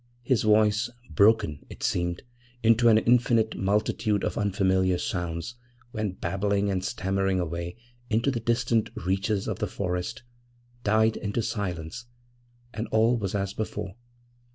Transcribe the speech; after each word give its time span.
His 0.23 0.41
voice, 0.41 0.89
broken, 1.11 1.63
it 1.69 1.83
seemed, 1.83 2.23
into 2.63 2.87
an 2.89 2.97
infinite 2.97 3.55
multitude 3.55 4.23
of 4.23 4.35
unfamiliar 4.35 4.97
sounds, 4.97 5.57
went 5.93 6.19
babbling 6.19 6.71
and 6.71 6.83
stammering 6.83 7.39
away 7.39 7.77
into 8.09 8.31
the 8.31 8.39
distant 8.39 8.89
reaches 8.95 9.47
of 9.47 9.59
the 9.59 9.67
forest, 9.67 10.23
died 10.83 11.17
into 11.17 11.43
silence, 11.43 12.05
and 12.73 12.87
all 12.87 13.15
was 13.15 13.35
as 13.35 13.53
before. 13.53 13.93